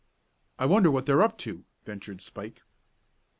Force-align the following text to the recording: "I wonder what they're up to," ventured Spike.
"I 0.57 0.65
wonder 0.65 0.89
what 0.89 1.05
they're 1.05 1.21
up 1.21 1.37
to," 1.37 1.63
ventured 1.85 2.21
Spike. 2.21 2.63